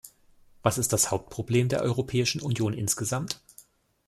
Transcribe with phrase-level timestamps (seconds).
[0.63, 3.39] Was ist das Hauptproblem der Europäischen Union insgesamt?